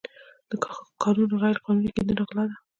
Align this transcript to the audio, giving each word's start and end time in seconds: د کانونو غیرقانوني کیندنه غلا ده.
د 0.49 0.51
کانونو 1.03 1.35
غیرقانوني 1.43 1.89
کیندنه 1.95 2.21
غلا 2.29 2.43
ده. 2.49 2.55